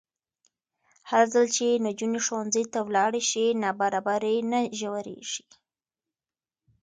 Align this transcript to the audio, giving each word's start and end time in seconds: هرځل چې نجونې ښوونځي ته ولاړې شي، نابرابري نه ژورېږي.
هرځل 1.09 1.45
چې 1.55 1.67
نجونې 1.85 2.19
ښوونځي 2.25 2.63
ته 2.73 2.79
ولاړې 2.87 3.21
شي، 3.29 3.45
نابرابري 3.63 4.37
نه 4.51 4.59
ژورېږي. 4.79 5.43